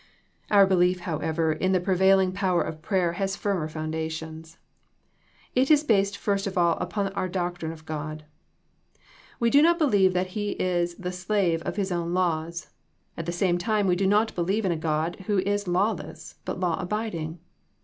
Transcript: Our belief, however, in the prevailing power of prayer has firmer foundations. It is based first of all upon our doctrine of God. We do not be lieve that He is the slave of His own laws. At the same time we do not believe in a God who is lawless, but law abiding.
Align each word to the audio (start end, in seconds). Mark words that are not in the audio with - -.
Our 0.49 0.65
belief, 0.65 1.01
however, 1.01 1.53
in 1.53 1.73
the 1.73 1.79
prevailing 1.79 2.31
power 2.31 2.63
of 2.63 2.81
prayer 2.81 3.13
has 3.21 3.35
firmer 3.35 3.67
foundations. 3.67 4.57
It 5.53 5.69
is 5.69 5.83
based 5.83 6.17
first 6.17 6.47
of 6.47 6.57
all 6.57 6.75
upon 6.79 7.13
our 7.13 7.29
doctrine 7.29 7.71
of 7.71 7.85
God. 7.85 8.25
We 9.39 9.51
do 9.51 9.61
not 9.61 9.77
be 9.77 9.85
lieve 9.85 10.13
that 10.13 10.29
He 10.33 10.53
is 10.53 10.95
the 10.95 11.11
slave 11.11 11.61
of 11.61 11.75
His 11.75 11.91
own 11.91 12.15
laws. 12.15 12.71
At 13.15 13.27
the 13.27 13.31
same 13.31 13.59
time 13.59 13.85
we 13.85 13.95
do 13.95 14.07
not 14.07 14.33
believe 14.33 14.65
in 14.65 14.71
a 14.71 14.75
God 14.75 15.17
who 15.27 15.37
is 15.37 15.67
lawless, 15.67 16.33
but 16.45 16.59
law 16.59 16.79
abiding. 16.79 17.37